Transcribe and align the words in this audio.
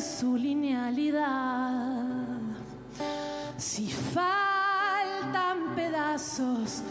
su 0.00 0.36
linealidad. 0.36 1.26
Si 3.56 3.88
faltan 3.88 5.74
pedazos 5.74 6.82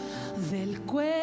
del 0.52 0.82
cuento, 0.82 1.16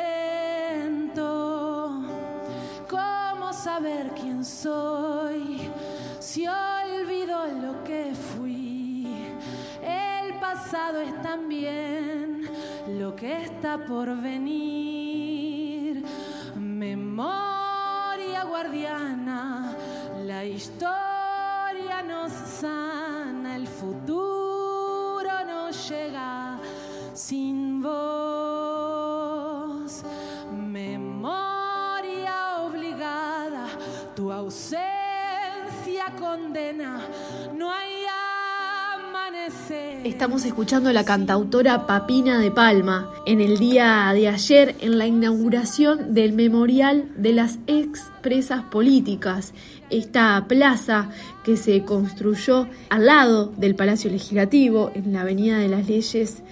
¿cómo 2.90 3.52
saber 3.52 4.12
quién 4.20 4.44
soy? 4.44 5.70
Si 6.18 6.46
olvido 6.46 7.46
lo 7.62 7.84
que 7.84 8.12
fui, 8.14 9.06
el 9.82 10.34
pasado 10.40 11.00
es 11.00 11.22
también 11.22 12.48
lo 12.98 13.14
que 13.14 13.42
está 13.44 13.78
por 13.84 14.20
venir. 14.20 16.04
Memoria 16.56 18.42
guardiana, 18.44 19.76
la 20.24 20.44
historia 20.44 21.15
Estamos 40.04 40.44
escuchando 40.44 40.88
a 40.88 40.92
la 40.92 41.04
cantautora 41.04 41.86
Papina 41.86 42.38
de 42.38 42.50
Palma 42.50 43.10
en 43.26 43.40
el 43.40 43.58
día 43.58 44.10
de 44.14 44.28
ayer 44.28 44.74
en 44.80 44.98
la 44.98 45.06
inauguración 45.06 46.14
del 46.14 46.32
Memorial 46.32 47.10
de 47.16 47.32
las 47.32 47.58
Expresas 47.66 48.62
Políticas, 48.62 49.52
esta 49.90 50.44
plaza 50.48 51.10
que 51.44 51.56
se 51.56 51.84
construyó 51.84 52.68
al 52.88 53.06
lado 53.06 53.52
del 53.56 53.74
Palacio 53.74 54.10
Legislativo 54.10 54.90
en 54.94 55.12
la 55.12 55.22
Avenida 55.22 55.58
de 55.58 55.68
las 55.68 55.86
Leyes 55.88 56.42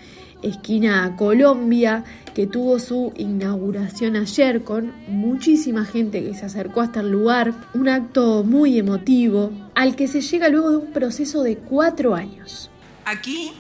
esquina 0.44 1.14
Colombia, 1.16 2.05
que 2.34 2.48
tuvo 2.48 2.80
su 2.80 3.12
inauguración 3.16 4.16
ayer 4.16 4.64
con 4.64 4.92
muchísima 5.06 5.84
gente 5.84 6.22
que 6.24 6.34
se 6.34 6.46
acercó 6.46 6.80
hasta 6.80 7.00
el 7.00 7.10
lugar, 7.10 7.54
un 7.74 7.88
acto 7.88 8.42
muy 8.42 8.77
emotivo, 8.77 9.52
al 9.74 9.94
que 9.94 10.08
se 10.08 10.20
llega 10.20 10.48
luego 10.48 10.70
de 10.70 10.77
un 10.78 10.92
proceso 10.92 11.42
de 11.44 11.56
cuatro 11.56 12.14
años. 12.14 12.70
Aquí 13.05 13.52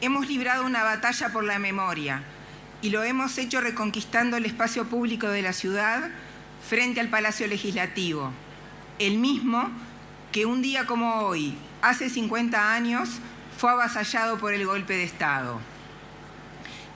hemos 0.00 0.28
librado 0.28 0.64
una 0.64 0.82
batalla 0.82 1.28
por 1.30 1.44
la 1.44 1.58
memoria 1.58 2.22
y 2.80 2.88
lo 2.88 3.04
hemos 3.04 3.36
hecho 3.36 3.60
reconquistando 3.60 4.38
el 4.38 4.46
espacio 4.46 4.86
público 4.86 5.28
de 5.28 5.42
la 5.42 5.52
ciudad 5.52 6.08
frente 6.66 7.00
al 7.00 7.08
Palacio 7.08 7.46
Legislativo, 7.46 8.32
el 8.98 9.18
mismo 9.18 9.70
que 10.32 10.46
un 10.46 10.62
día 10.62 10.86
como 10.86 11.20
hoy, 11.20 11.54
hace 11.82 12.08
50 12.08 12.72
años, 12.72 13.10
fue 13.58 13.70
avasallado 13.70 14.38
por 14.38 14.54
el 14.54 14.66
golpe 14.66 14.94
de 14.94 15.04
Estado. 15.04 15.60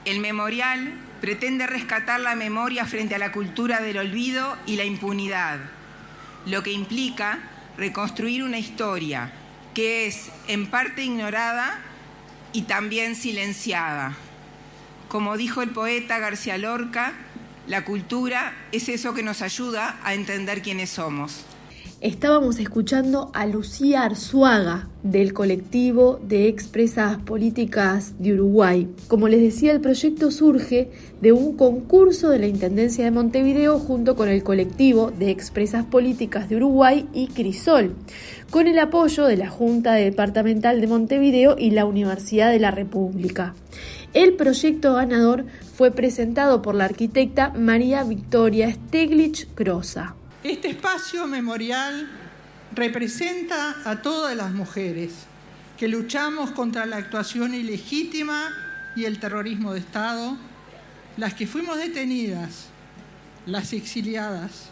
El 0.04 0.20
memorial 0.20 0.94
pretende 1.20 1.66
rescatar 1.66 2.20
la 2.20 2.34
memoria 2.34 2.86
frente 2.86 3.14
a 3.14 3.18
la 3.18 3.32
cultura 3.32 3.80
del 3.80 3.98
olvido 3.98 4.56
y 4.66 4.76
la 4.76 4.84
impunidad, 4.84 5.58
lo 6.46 6.62
que 6.62 6.72
implica 6.72 7.38
reconstruir 7.76 8.42
una 8.42 8.58
historia 8.58 9.32
que 9.74 10.06
es 10.06 10.30
en 10.48 10.66
parte 10.66 11.04
ignorada 11.04 11.80
y 12.52 12.62
también 12.62 13.14
silenciada. 13.14 14.16
Como 15.08 15.36
dijo 15.36 15.62
el 15.62 15.70
poeta 15.70 16.18
García 16.18 16.58
Lorca, 16.58 17.12
la 17.66 17.84
cultura 17.84 18.52
es 18.72 18.88
eso 18.88 19.14
que 19.14 19.22
nos 19.22 19.42
ayuda 19.42 19.98
a 20.02 20.14
entender 20.14 20.62
quiénes 20.62 20.90
somos. 20.90 21.44
Estábamos 22.00 22.58
escuchando 22.60 23.30
a 23.34 23.44
Lucía 23.44 24.04
Arzuaga 24.04 24.88
del 25.02 25.34
colectivo 25.34 26.18
de 26.26 26.48
expresas 26.48 27.18
políticas 27.18 28.14
de 28.18 28.32
Uruguay. 28.32 28.88
Como 29.06 29.28
les 29.28 29.42
decía, 29.42 29.72
el 29.72 29.82
proyecto 29.82 30.30
surge 30.30 30.90
de 31.20 31.32
un 31.32 31.58
concurso 31.58 32.30
de 32.30 32.38
la 32.38 32.46
Intendencia 32.46 33.04
de 33.04 33.10
Montevideo 33.10 33.78
junto 33.78 34.16
con 34.16 34.30
el 34.30 34.42
colectivo 34.42 35.10
de 35.10 35.30
expresas 35.30 35.84
políticas 35.84 36.48
de 36.48 36.56
Uruguay 36.56 37.06
y 37.12 37.26
Crisol, 37.26 37.94
con 38.48 38.66
el 38.66 38.78
apoyo 38.78 39.26
de 39.26 39.36
la 39.36 39.50
Junta 39.50 39.92
Departamental 39.92 40.80
de 40.80 40.86
Montevideo 40.86 41.56
y 41.58 41.72
la 41.72 41.84
Universidad 41.84 42.50
de 42.50 42.60
la 42.60 42.70
República. 42.70 43.54
El 44.14 44.36
proyecto 44.36 44.94
ganador 44.94 45.44
fue 45.74 45.90
presentado 45.90 46.62
por 46.62 46.74
la 46.74 46.86
arquitecta 46.86 47.50
María 47.50 48.04
Victoria 48.04 48.72
Steglich 48.72 49.48
Crosa. 49.54 50.16
Este 50.42 50.68
espacio 50.68 51.26
memorial 51.26 52.08
representa 52.74 53.76
a 53.84 54.00
todas 54.00 54.34
las 54.34 54.52
mujeres 54.52 55.12
que 55.76 55.86
luchamos 55.86 56.52
contra 56.52 56.86
la 56.86 56.96
actuación 56.96 57.52
ilegítima 57.52 58.48
y 58.96 59.04
el 59.04 59.20
terrorismo 59.20 59.74
de 59.74 59.80
Estado, 59.80 60.38
las 61.18 61.34
que 61.34 61.46
fuimos 61.46 61.76
detenidas, 61.76 62.68
las 63.44 63.74
exiliadas, 63.74 64.70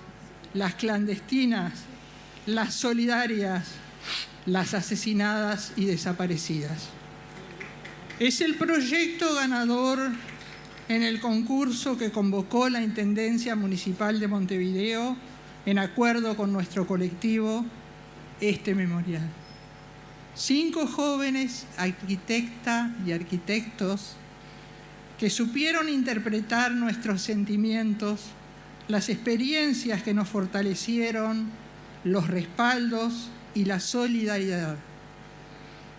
las 0.55 0.75
clandestinas, 0.75 1.75
las 2.47 2.73
solidarias, 2.73 3.69
las 4.47 4.73
asesinadas 4.73 5.73
y 5.77 5.85
desaparecidas. 5.85 6.89
Es 8.19 8.41
el 8.41 8.55
proyecto 8.55 9.35
ganador 9.35 9.99
en 10.89 11.03
el 11.03 11.21
concurso 11.21 11.99
que 11.99 12.11
convocó 12.11 12.71
la 12.71 12.83
Intendencia 12.83 13.55
Municipal 13.55 14.19
de 14.19 14.29
Montevideo 14.29 15.28
en 15.69 15.79
acuerdo 15.79 16.35
con 16.35 16.51
nuestro 16.51 16.87
colectivo, 16.87 17.63
este 18.41 18.75
memorial. 18.75 19.29
Cinco 20.35 20.87
jóvenes 20.87 21.67
arquitectas 21.77 22.91
y 23.07 23.13
arquitectos 23.13 24.15
que 25.19 25.29
supieron 25.29 25.91
interpretar 25.91 26.73
nuestros 26.73 27.21
sentimientos, 27.21 28.23
las 28.89 29.11
experiencias 29.11 30.03
que 30.03 30.15
nos 30.15 30.31
fortalecieron, 30.31 31.51
los 32.03 32.29
respaldos 32.29 33.29
y 33.55 33.67
la 33.67 33.79
solidaridad. 33.79 34.77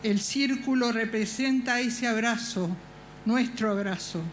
El 0.02 0.20
círculo 0.20 0.92
representa 0.92 1.80
ese 1.80 2.08
abrazo, 2.08 2.76
nuestro 3.24 3.70
abrazo, 3.70 4.24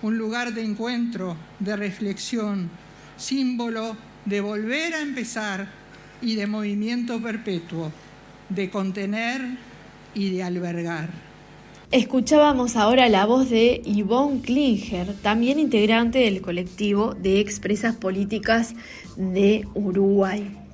un 0.00 0.16
lugar 0.16 0.54
de 0.54 0.64
encuentro, 0.64 1.36
de 1.58 1.76
reflexión, 1.76 2.70
símbolo 3.18 4.07
de 4.28 4.40
volver 4.40 4.94
a 4.94 5.00
empezar 5.00 5.68
y 6.20 6.34
de 6.34 6.46
movimiento 6.46 7.22
perpetuo, 7.22 7.90
de 8.48 8.68
contener 8.68 9.40
y 10.14 10.30
de 10.30 10.42
albergar. 10.42 11.08
Escuchábamos 11.90 12.76
ahora 12.76 13.08
la 13.08 13.24
voz 13.24 13.48
de 13.48 13.80
Yvonne 13.86 14.42
Klinger, 14.42 15.14
también 15.22 15.58
integrante 15.58 16.18
del 16.18 16.42
colectivo 16.42 17.14
de 17.14 17.40
expresas 17.40 17.96
políticas 17.96 18.74
de 19.16 19.66
Uruguay. 19.74 20.67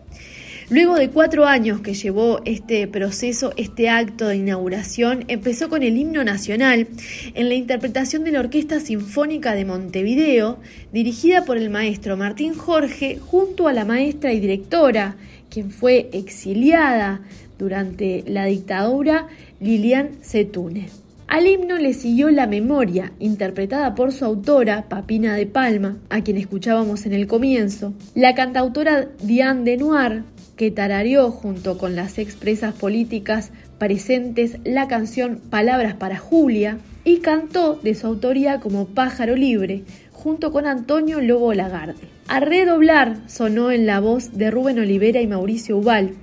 Luego 0.71 0.97
de 0.97 1.11
cuatro 1.11 1.45
años 1.45 1.83
que 1.83 1.93
llevó 1.93 2.41
este 2.47 2.89
proceso, 2.89 3.53
este 3.59 3.91
acto 3.91 4.29
de 4.29 4.37
inauguración, 4.37 5.25
empezó 5.29 5.69
con 5.69 5.83
el 5.83 5.99
himno 5.99 6.25
nacional 6.25 6.87
en 7.35 7.49
la 7.51 7.55
interpretación 7.55 8.25
de 8.25 8.33
la 8.33 8.41
Orquesta 8.41 8.81
Sinfónica 8.81 9.55
de 9.55 9.67
Montevideo, 9.67 10.59
dirigida 10.91 11.45
por 11.45 11.59
el 11.59 11.69
maestro 11.69 12.17
Martín 12.17 12.55
Jorge, 12.55 13.19
junto 13.19 13.69
a 13.69 13.75
la 13.75 13.85
maestra 13.85 14.33
y 14.33 14.41
directora, 14.41 15.17
quien 15.51 15.71
fue 15.71 16.09
exiliada 16.13 17.21
durante 17.59 18.25
la 18.27 18.47
dictadura, 18.47 19.29
Lilian 19.61 20.13
Setune. 20.23 20.89
Al 21.27 21.47
himno 21.47 21.77
le 21.77 21.95
siguió 21.95 22.31
La 22.31 22.47
Memoria, 22.47 23.13
interpretada 23.19 23.95
por 23.95 24.13
su 24.13 24.25
autora, 24.25 24.89
Papina 24.89 25.35
de 25.35 25.47
Palma, 25.47 25.97
a 26.09 26.23
quien 26.23 26.37
escuchábamos 26.37 27.07
en 27.07 27.13
el 27.13 27.27
comienzo, 27.27 27.93
la 28.15 28.35
cantautora 28.35 29.09
Diane 29.23 29.65
Denoir, 29.65 30.23
que 30.57 30.71
tarareó 30.71 31.31
junto 31.31 31.79
con 31.79 31.97
las 31.97 32.19
expresas 32.19 32.75
políticas 32.75 33.51
presentes 33.79 34.59
la 34.65 34.89
canción 34.89 35.41
Palabras 35.51 35.95
para 35.95 36.19
Julia 36.19 36.79
y 37.05 37.19
cantó 37.19 37.75
de 37.75 37.95
su 37.95 38.07
autoría 38.07 38.61
como 38.61 38.87
Pájaro 38.87 39.37
Libre 39.37 39.83
junto 40.13 40.53
con 40.53 40.67
Antonio 40.67 41.21
Lobo 41.21 41.53
Lagarde. 41.53 42.09
A 42.29 42.41
redoblar 42.41 43.19
sonó 43.29 43.71
en 43.71 43.87
la 43.87 44.01
voz 44.01 44.39
de 44.39 44.51
Rubén 44.51 44.79
Olivera 44.79 45.21
y 45.21 45.27
Mauricio 45.27 45.77
Ubal. 45.77 46.15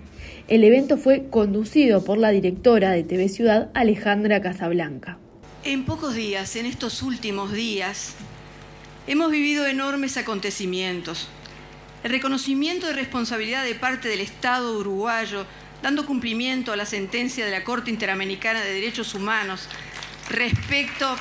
El 0.48 0.64
evento 0.64 0.98
fue 0.98 1.28
conducido 1.30 2.04
por 2.04 2.18
la 2.18 2.32
directora 2.32 2.92
de 2.92 3.04
TV 3.04 3.30
Ciudad, 3.30 3.70
Alejandra 3.74 4.42
Casablanca. 4.42 5.20
En 5.64 5.86
pocos 5.86 6.16
días, 6.16 6.56
en 6.56 6.66
estos 6.66 7.04
últimos 7.04 7.54
días, 7.54 8.16
hemos 9.06 9.30
vivido 9.30 9.68
enormes 9.68 10.18
acontecimientos 10.18 11.28
el 12.04 12.12
reconocimiento 12.12 12.88
de 12.88 12.94
responsabilidad 12.94 13.64
de 13.64 13.76
parte 13.76 14.08
del 14.08 14.22
Estado 14.22 14.78
uruguayo, 14.78 15.46
dando 15.84 16.06
cumplimiento 16.06 16.72
a 16.74 16.76
la 16.76 16.86
sentencia 16.86 17.46
de 17.46 17.52
la 17.52 17.64
Corte 17.64 17.90
Interamericana 17.90 18.62
de 18.62 18.74
Derechos 18.74 19.14
Humanos 19.14 19.68
respecto 20.30 21.18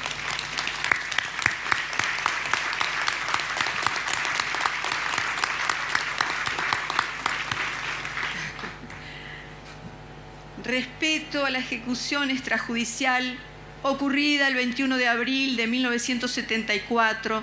respeto 10.62 11.44
a 11.44 11.50
la 11.50 11.58
ejecución 11.58 12.30
extrajudicial 12.30 13.36
ocurrida 13.82 14.46
el 14.46 14.54
21 14.54 14.96
de 14.96 15.08
abril 15.08 15.56
de 15.56 15.66
1974 15.66 17.42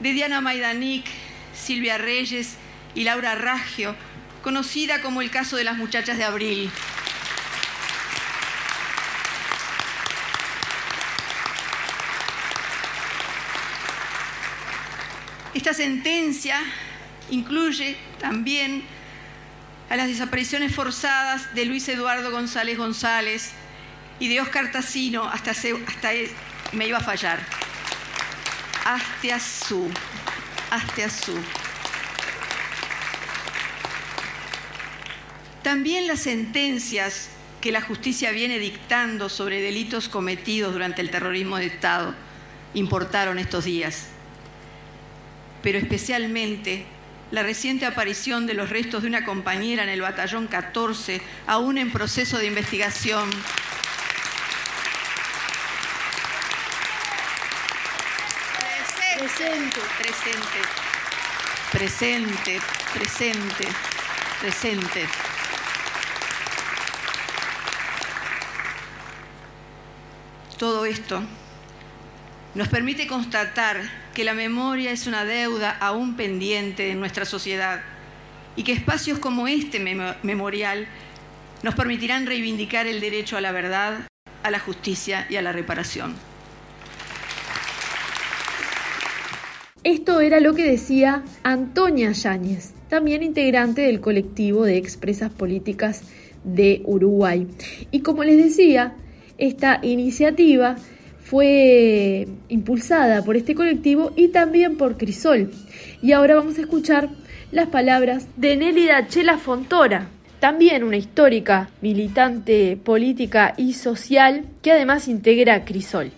de 0.00 0.12
Diana 0.12 0.40
Maidanik, 0.40 1.06
Silvia 1.58 1.98
Reyes 1.98 2.54
y 2.94 3.04
Laura 3.04 3.34
Raggio, 3.34 3.94
conocida 4.42 5.02
como 5.02 5.20
el 5.22 5.30
caso 5.30 5.56
de 5.56 5.64
las 5.64 5.76
muchachas 5.76 6.16
de 6.18 6.24
abril. 6.24 6.70
Esta 15.54 15.74
sentencia 15.74 16.62
incluye 17.30 17.96
también 18.20 18.84
a 19.90 19.96
las 19.96 20.06
desapariciones 20.06 20.74
forzadas 20.74 21.54
de 21.54 21.64
Luis 21.64 21.88
Eduardo 21.88 22.30
González 22.30 22.78
González 22.78 23.50
y 24.20 24.28
de 24.28 24.40
Oscar 24.40 24.70
Tassino, 24.70 25.24
hasta, 25.28 25.50
hasta 25.52 26.10
me 26.72 26.86
iba 26.86 26.98
a 26.98 27.02
fallar, 27.02 27.40
Asteazú. 30.70 31.34
También 35.62 36.06
las 36.06 36.20
sentencias 36.20 37.30
que 37.60 37.72
la 37.72 37.82
justicia 37.82 38.30
viene 38.30 38.58
dictando 38.58 39.28
sobre 39.28 39.60
delitos 39.60 40.08
cometidos 40.08 40.72
durante 40.72 41.02
el 41.02 41.10
terrorismo 41.10 41.56
de 41.58 41.66
Estado 41.66 42.14
importaron 42.74 43.38
estos 43.38 43.64
días, 43.64 44.08
pero 45.62 45.78
especialmente 45.78 46.86
la 47.30 47.42
reciente 47.42 47.84
aparición 47.84 48.46
de 48.46 48.54
los 48.54 48.70
restos 48.70 49.02
de 49.02 49.08
una 49.08 49.24
compañera 49.24 49.82
en 49.82 49.88
el 49.88 50.00
batallón 50.00 50.46
14, 50.46 51.20
aún 51.46 51.76
en 51.76 51.90
proceso 51.90 52.38
de 52.38 52.46
investigación. 52.46 53.28
Presente, 59.28 59.80
presente, 59.98 60.58
presente, 61.70 62.60
presente, 62.94 63.68
presente. 64.40 65.06
Todo 70.56 70.86
esto 70.86 71.22
nos 72.54 72.68
permite 72.68 73.06
constatar 73.06 73.82
que 74.14 74.24
la 74.24 74.32
memoria 74.32 74.92
es 74.92 75.06
una 75.06 75.26
deuda 75.26 75.76
aún 75.78 76.16
pendiente 76.16 76.90
en 76.90 76.98
nuestra 76.98 77.26
sociedad 77.26 77.82
y 78.56 78.62
que 78.64 78.72
espacios 78.72 79.18
como 79.18 79.46
este 79.46 79.78
memorial 80.22 80.88
nos 81.62 81.74
permitirán 81.74 82.24
reivindicar 82.24 82.86
el 82.86 83.00
derecho 83.00 83.36
a 83.36 83.42
la 83.42 83.52
verdad, 83.52 84.08
a 84.42 84.50
la 84.50 84.58
justicia 84.58 85.26
y 85.28 85.36
a 85.36 85.42
la 85.42 85.52
reparación. 85.52 86.27
Esto 89.88 90.20
era 90.20 90.38
lo 90.38 90.52
que 90.52 90.70
decía 90.70 91.24
Antonia 91.42 92.12
Yáñez, 92.12 92.74
también 92.90 93.22
integrante 93.22 93.80
del 93.80 94.00
colectivo 94.00 94.66
de 94.66 94.76
expresas 94.76 95.30
políticas 95.30 96.02
de 96.44 96.82
Uruguay. 96.84 97.46
Y 97.90 98.00
como 98.00 98.22
les 98.22 98.36
decía, 98.36 98.92
esta 99.38 99.80
iniciativa 99.82 100.76
fue 101.24 102.28
impulsada 102.50 103.24
por 103.24 103.38
este 103.38 103.54
colectivo 103.54 104.12
y 104.14 104.28
también 104.28 104.76
por 104.76 104.98
Crisol. 104.98 105.52
Y 106.02 106.12
ahora 106.12 106.34
vamos 106.34 106.58
a 106.58 106.60
escuchar 106.60 107.08
las 107.50 107.68
palabras 107.68 108.26
de 108.36 108.58
Nélida 108.58 109.08
Chela 109.08 109.38
Fontora, 109.38 110.08
también 110.38 110.84
una 110.84 110.98
histórica 110.98 111.70
militante 111.80 112.76
política 112.76 113.54
y 113.56 113.72
social 113.72 114.44
que 114.60 114.72
además 114.72 115.08
integra 115.08 115.64
Crisol. 115.64 116.12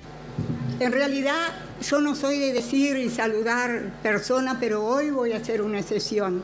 En 0.81 0.93
realidad 0.93 1.49
yo 1.83 2.01
no 2.01 2.17
soy 2.17 2.39
de 2.39 2.55
decir 2.55 2.97
y 2.97 3.11
saludar 3.11 3.93
personas, 4.03 4.57
pero 4.59 4.83
hoy 4.83 5.11
voy 5.11 5.35
a 5.35 5.37
hacer 5.37 5.61
una 5.61 5.79
excepción. 5.79 6.43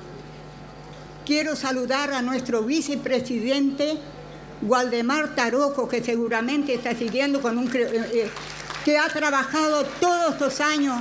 Quiero 1.25 1.57
saludar 1.57 2.13
a 2.13 2.21
nuestro 2.21 2.63
vicepresidente 2.63 3.97
Waldemar 4.61 5.35
Taroco, 5.35 5.89
que 5.89 6.05
seguramente 6.05 6.75
está 6.75 6.95
siguiendo 6.95 7.41
con 7.41 7.57
un... 7.57 7.75
Eh, 7.75 7.89
eh, 8.13 8.31
que 8.85 8.99
ha 8.99 9.09
trabajado 9.09 9.85
todos 10.01 10.35
estos 10.35 10.61
años 10.61 11.01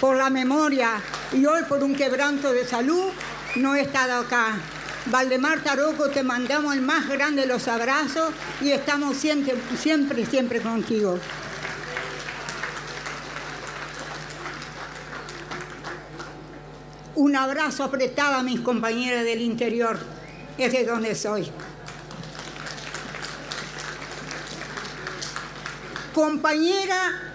por 0.00 0.16
la 0.16 0.30
memoria 0.30 1.02
y 1.32 1.44
hoy 1.44 1.64
por 1.68 1.84
un 1.84 1.94
quebranto 1.94 2.50
de 2.50 2.66
salud, 2.66 3.10
no 3.56 3.74
he 3.76 3.82
estado 3.82 4.22
acá. 4.22 4.56
Valdemar 5.06 5.62
Taroco, 5.62 6.08
te 6.08 6.22
mandamos 6.22 6.74
el 6.74 6.80
más 6.80 7.10
grande 7.10 7.42
de 7.42 7.48
los 7.48 7.68
abrazos 7.68 8.32
y 8.62 8.70
estamos 8.70 9.18
siempre, 9.18 9.54
siempre, 9.78 10.24
siempre 10.24 10.60
contigo. 10.60 11.20
Un 17.16 17.36
abrazo 17.36 17.84
apretado 17.84 18.34
a 18.34 18.42
mis 18.42 18.60
compañeras 18.60 19.24
del 19.24 19.40
interior, 19.40 19.96
es 20.58 20.86
donde 20.86 21.14
soy. 21.14 21.48
Compañera 26.12 27.32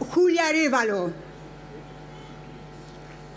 Julia 0.00 0.48
Arevalo, 0.48 1.12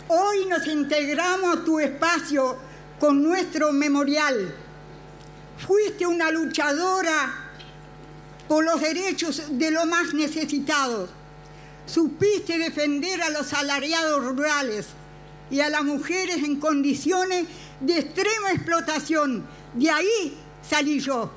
hoy 0.08 0.46
nos 0.46 0.66
integramos 0.66 1.58
a 1.58 1.64
tu 1.64 1.78
espacio 1.78 2.56
con 2.98 3.22
nuestro 3.22 3.72
memorial. 3.72 4.52
Fuiste 5.64 6.06
una 6.08 6.32
luchadora 6.32 7.34
por 8.48 8.64
los 8.64 8.80
derechos 8.80 9.44
de 9.50 9.70
los 9.70 9.86
más 9.86 10.12
necesitados. 10.12 11.08
Supiste 11.86 12.58
defender 12.58 13.22
a 13.22 13.30
los 13.30 13.46
salariados 13.46 14.24
rurales 14.24 14.86
y 15.50 15.60
a 15.60 15.68
las 15.68 15.84
mujeres 15.84 16.36
en 16.36 16.58
condiciones 16.58 17.46
de 17.80 17.98
extrema 17.98 18.52
explotación. 18.52 19.46
De 19.74 19.90
ahí 19.90 20.38
salí 20.68 21.00
yo. 21.00 21.30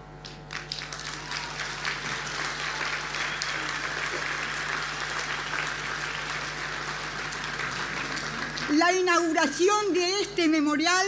La 8.72 8.92
inauguración 8.92 9.94
de 9.94 10.22
este 10.22 10.48
memorial 10.50 11.08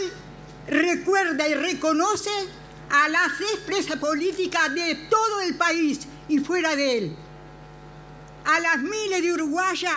recuerda 0.66 1.46
y 1.46 1.54
reconoce 1.54 2.30
a 2.88 3.08
las 3.08 3.40
expresas 3.40 3.96
políticas 3.96 4.74
de 4.74 4.94
todo 5.10 5.40
el 5.42 5.56
país 5.56 6.00
y 6.28 6.38
fuera 6.38 6.74
de 6.74 6.98
él, 6.98 7.16
a 8.44 8.60
las 8.60 8.78
miles 8.78 9.22
de 9.22 9.32
uruguayas 9.32 9.94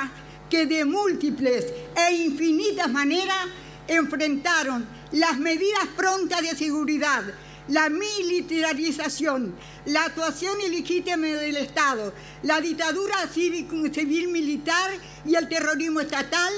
que 0.53 0.67
de 0.67 0.86
múltiples 0.86 1.65
e 1.95 2.13
infinitas 2.13 2.88
maneras 2.88 3.48
enfrentaron 3.88 4.88
las 5.12 5.39
medidas 5.39 5.88
prontas 5.98 6.43
de 6.43 6.55
seguridad, 6.55 7.24
la 7.69 7.89
militarización, 7.89 9.55
la 9.86 10.03
actuación 10.03 10.62
ilegítima 10.62 11.25
del 11.25 11.57
Estado, 11.57 12.13
la 12.43 12.62
dictadura 12.62 13.15
civil-militar 13.33 14.91
y 15.25 15.33
el 15.33 15.50
terrorismo 15.50 16.01
estatal 16.01 16.53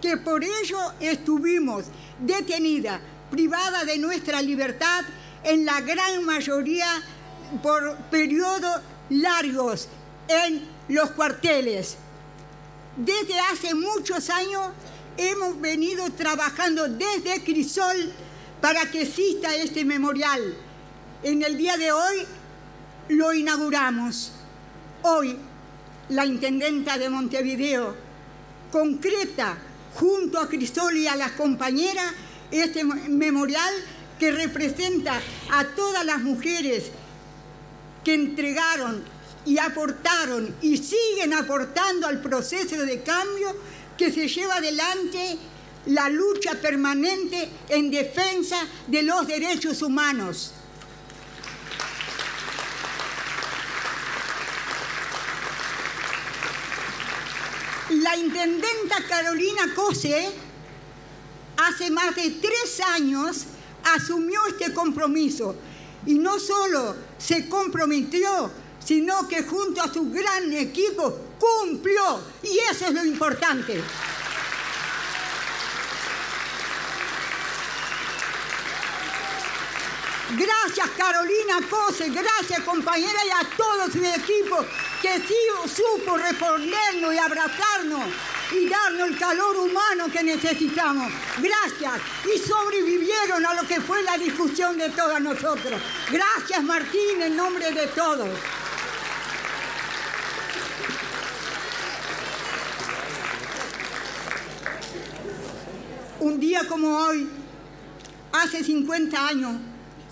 que 0.00 0.16
por 0.16 0.42
ello 0.42 0.78
estuvimos 0.98 1.84
detenidas, 2.20 2.98
privadas 3.30 3.84
de 3.84 3.98
nuestra 3.98 4.40
libertad 4.40 5.04
en 5.42 5.66
la 5.66 5.82
gran 5.82 6.24
mayoría 6.24 6.88
por 7.62 7.94
periodos 8.10 8.80
largos 9.10 9.90
en 10.28 10.66
los 10.88 11.10
cuarteles. 11.10 11.98
Desde 12.96 13.38
hace 13.40 13.74
muchos 13.74 14.30
años 14.30 14.68
hemos 15.16 15.60
venido 15.60 16.08
trabajando 16.10 16.88
desde 16.88 17.42
Crisol 17.42 18.12
para 18.60 18.88
que 18.88 19.02
exista 19.02 19.54
este 19.56 19.84
memorial. 19.84 20.56
En 21.24 21.42
el 21.42 21.58
día 21.58 21.76
de 21.76 21.90
hoy 21.90 22.24
lo 23.08 23.32
inauguramos. 23.32 24.30
Hoy 25.02 25.36
la 26.08 26.24
intendenta 26.24 26.96
de 26.96 27.10
Montevideo 27.10 27.96
concreta 28.70 29.58
junto 29.94 30.38
a 30.38 30.48
Crisol 30.48 30.96
y 30.96 31.08
a 31.08 31.16
las 31.16 31.32
compañeras, 31.32 32.12
este 32.52 32.84
memorial 32.84 33.74
que 34.20 34.30
representa 34.30 35.20
a 35.50 35.64
todas 35.64 36.04
las 36.04 36.20
mujeres 36.20 36.92
que 38.04 38.14
entregaron 38.14 39.02
y 39.46 39.58
aportaron 39.58 40.54
y 40.62 40.76
siguen 40.78 41.34
aportando 41.34 42.06
al 42.06 42.20
proceso 42.20 42.76
de 42.84 43.02
cambio 43.02 43.54
que 43.96 44.12
se 44.12 44.28
lleva 44.28 44.56
adelante 44.56 45.38
la 45.86 46.08
lucha 46.08 46.54
permanente 46.54 47.48
en 47.68 47.90
defensa 47.90 48.56
de 48.86 49.02
los 49.02 49.26
derechos 49.26 49.82
humanos. 49.82 50.52
La 57.90 58.16
intendenta 58.16 58.96
Carolina 59.08 59.74
Cose 59.74 60.32
hace 61.56 61.90
más 61.90 62.16
de 62.16 62.30
tres 62.30 62.80
años 62.94 63.44
asumió 63.84 64.40
este 64.48 64.72
compromiso 64.72 65.54
Y 66.06 66.14
no 66.14 66.38
solo 66.38 66.96
se 67.18 67.48
comprometió, 67.48 68.50
sino 68.84 69.26
que 69.28 69.42
junto 69.42 69.82
a 69.82 69.92
su 69.92 70.10
gran 70.10 70.52
equipo 70.52 71.18
cumplió. 71.38 72.20
Y 72.42 72.58
eso 72.70 72.86
es 72.86 72.92
lo 72.92 73.04
importante. 73.04 73.82
Gracias 80.36 80.90
Carolina 80.96 81.60
Cose, 81.70 82.08
gracias 82.08 82.60
compañera 82.64 83.20
y 83.24 83.30
a 83.30 83.56
todo 83.56 83.88
su 83.92 84.04
equipo 84.04 84.64
que 85.00 85.18
sí 85.18 85.34
supo 85.68 86.16
respondernos 86.16 87.14
y 87.14 87.18
abrazarnos 87.18 88.02
y 88.52 88.68
darnos 88.68 89.08
el 89.08 89.18
calor 89.18 89.56
humano 89.56 90.06
que 90.10 90.22
necesitamos. 90.22 91.12
Gracias. 91.38 92.00
Y 92.34 92.38
sobrevivieron 92.38 93.44
a 93.46 93.54
lo 93.54 93.68
que 93.68 93.80
fue 93.80 94.02
la 94.02 94.16
discusión 94.16 94.76
de 94.78 94.90
todos 94.90 95.20
nosotros. 95.20 95.80
Gracias 96.10 96.62
Martín 96.62 97.22
en 97.22 97.36
nombre 97.36 97.70
de 97.70 97.86
todos. 97.88 98.28
Un 106.24 106.40
día 106.40 106.66
como 106.66 106.88
hoy, 106.96 107.28
hace 108.32 108.64
50 108.64 109.28
años, 109.28 109.60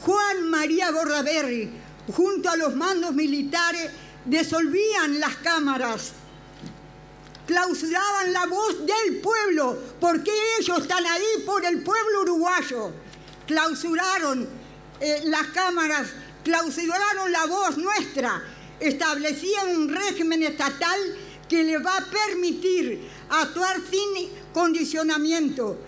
Juan 0.03 0.51
María 0.51 0.91
Bordaberry, 0.91 1.71
junto 2.15 2.51
a 2.51 2.57
los 2.59 2.77
mandos 2.77 3.15
militares, 3.15 3.91
disolvían 4.27 5.19
las 5.19 5.37
cámaras, 5.37 6.13
clausuraban 7.47 8.31
la 8.31 8.45
voz 8.45 8.77
del 8.81 9.23
pueblo, 9.23 9.79
porque 9.99 10.31
ellos 10.59 10.83
están 10.83 11.03
ahí 11.07 11.45
por 11.47 11.65
el 11.65 11.83
pueblo 11.83 12.21
uruguayo. 12.21 12.93
Clausuraron 13.47 14.47
eh, 15.01 15.23
las 15.25 15.47
cámaras, 15.47 16.09
clausuraron 16.45 17.33
la 17.33 17.47
voz 17.47 17.79
nuestra, 17.79 18.43
establecían 18.79 19.69
un 19.75 19.89
régimen 19.89 20.43
estatal 20.43 21.01
que 21.49 21.65
le 21.65 21.79
va 21.79 21.97
a 21.97 22.05
permitir 22.05 23.09
actuar 23.31 23.79
sin 23.91 24.29
condicionamiento 24.53 25.79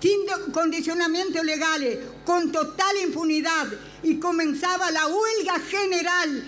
sin 0.00 0.52
condicionamientos 0.52 1.44
legales, 1.44 1.98
con 2.24 2.52
total 2.52 2.96
impunidad, 3.04 3.66
y 4.02 4.18
comenzaba 4.18 4.90
la 4.90 5.06
huelga 5.06 5.58
general 5.68 6.44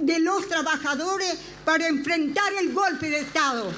de 0.00 0.20
los 0.20 0.48
trabajadores 0.48 1.38
para 1.64 1.88
enfrentar 1.88 2.52
el 2.60 2.72
golpe 2.72 3.10
de 3.10 3.20
Estado. 3.20 3.70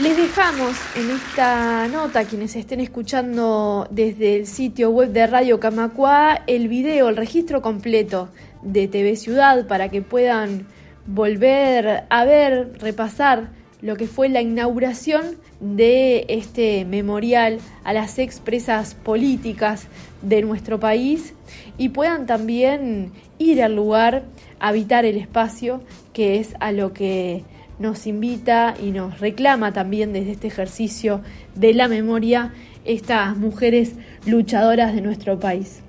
Les 0.00 0.16
dejamos 0.16 0.76
en 0.96 1.10
esta 1.10 1.86
nota, 1.88 2.24
quienes 2.24 2.56
estén 2.56 2.80
escuchando 2.80 3.86
desde 3.90 4.36
el 4.36 4.46
sitio 4.46 4.90
web 4.90 5.10
de 5.10 5.26
Radio 5.26 5.60
Camacua, 5.60 6.42
el 6.46 6.68
video, 6.68 7.10
el 7.10 7.16
registro 7.16 7.60
completo 7.60 8.30
de 8.62 8.88
TV 8.88 9.16
Ciudad 9.16 9.66
para 9.66 9.90
que 9.90 10.00
puedan 10.00 10.66
volver 11.06 12.04
a 12.08 12.24
ver, 12.24 12.78
repasar 12.78 13.50
lo 13.82 13.96
que 13.96 14.06
fue 14.06 14.28
la 14.28 14.42
inauguración 14.42 15.36
de 15.60 16.26
este 16.28 16.84
memorial 16.84 17.58
a 17.84 17.92
las 17.92 18.18
expresas 18.18 18.94
políticas 18.94 19.86
de 20.22 20.42
nuestro 20.42 20.78
país 20.80 21.34
y 21.78 21.90
puedan 21.90 22.26
también 22.26 23.12
ir 23.38 23.62
al 23.62 23.76
lugar, 23.76 24.24
habitar 24.58 25.04
el 25.04 25.16
espacio, 25.16 25.82
que 26.12 26.38
es 26.38 26.54
a 26.60 26.72
lo 26.72 26.92
que 26.92 27.44
nos 27.78 28.06
invita 28.06 28.74
y 28.80 28.90
nos 28.90 29.20
reclama 29.20 29.72
también 29.72 30.12
desde 30.12 30.32
este 30.32 30.48
ejercicio 30.48 31.22
de 31.54 31.72
la 31.72 31.88
memoria 31.88 32.52
estas 32.84 33.36
mujeres 33.36 33.94
luchadoras 34.26 34.94
de 34.94 35.00
nuestro 35.00 35.40
país. 35.40 35.80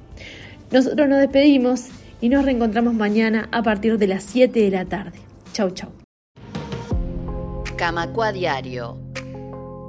Nosotros 0.71 1.09
nos 1.09 1.19
despedimos 1.19 1.87
y 2.21 2.29
nos 2.29 2.45
reencontramos 2.45 2.93
mañana 2.93 3.49
a 3.51 3.61
partir 3.61 3.97
de 3.97 4.07
las 4.07 4.23
7 4.23 4.59
de 4.59 4.71
la 4.71 4.85
tarde. 4.85 5.19
Chau, 5.53 5.71
chau. 5.71 6.00
Camacua 7.81 8.31
Diario. 8.31 8.93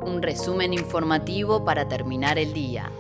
Un 0.06 0.22
resumen 0.22 0.72
informativo 0.72 1.62
para 1.62 1.87
terminar 1.87 2.38
el 2.38 2.54
día. 2.54 2.90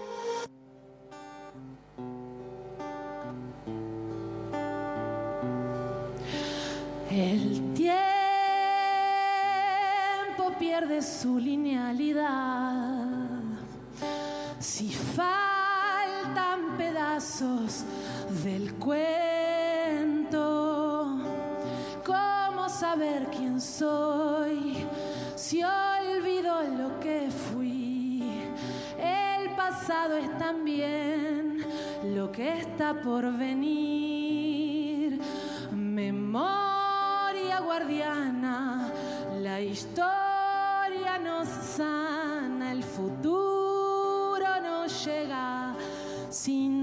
El 7.10 7.72
tiempo 7.72 7.94
pierde 10.58 11.00
su 11.00 11.38
linealidad. 11.38 12.98
Si 14.58 14.90
faltan 14.92 16.76
pedazos 16.76 17.84
del 18.44 18.74
cuento, 18.74 19.31
saber 22.82 23.28
quién 23.30 23.60
soy? 23.60 24.74
Si 25.36 25.62
olvido 25.62 26.64
lo 26.80 26.98
que 26.98 27.30
fui, 27.30 28.24
el 28.98 29.54
pasado 29.54 30.16
es 30.16 30.36
también 30.36 31.64
lo 32.12 32.32
que 32.32 32.58
está 32.58 33.00
por 33.00 33.22
venir. 33.38 35.20
Memoria 35.70 37.60
guardiana, 37.60 38.90
la 39.40 39.60
historia 39.60 41.20
nos 41.22 41.46
sana, 41.76 42.72
el 42.72 42.82
futuro 42.82 44.48
nos 44.60 45.06
llega 45.06 45.76
sin 46.30 46.81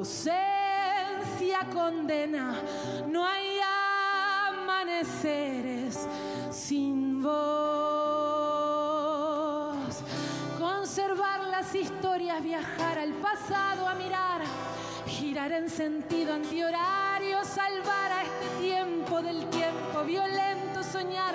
ausencia 0.00 1.60
condena. 1.74 2.54
No 3.06 3.26
hay 3.26 3.60
amaneceres 4.48 6.08
sin 6.50 7.22
voz. 7.22 7.30
Conservar 10.58 11.40
las 11.50 11.74
historias, 11.74 12.42
viajar 12.42 12.98
al 12.98 13.12
pasado 13.12 13.86
a 13.86 13.94
mirar, 13.94 14.40
girar 15.06 15.52
en 15.52 15.68
sentido 15.68 16.32
antihorario, 16.32 17.44
salvar 17.44 18.12
a 18.12 18.22
este 18.22 18.46
tiempo 18.58 19.20
del 19.20 19.44
tiempo 19.50 20.02
violento, 20.06 20.82
soñar 20.82 21.34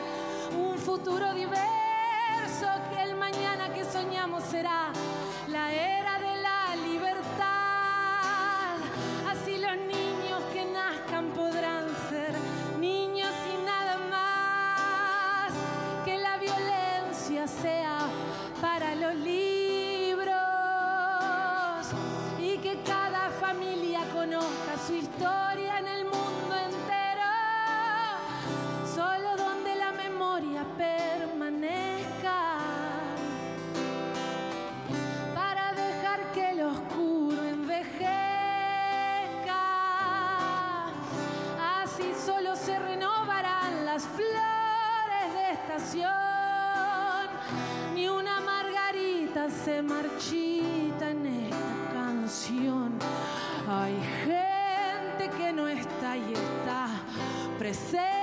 un 0.57 0.79
futuro 0.79 1.36
diverso 1.36 2.67
que 2.89 3.03
el 3.03 3.15
mañana 3.15 3.72
que 3.75 3.86
soñamos 3.86 4.43
será 4.45 4.91
la 5.50 5.72
era 5.72 6.14
presente. 57.65 58.14